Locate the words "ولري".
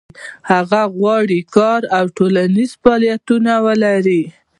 3.65-4.23